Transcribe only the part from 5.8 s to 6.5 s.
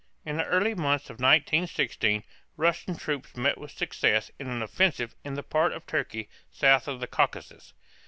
Turkey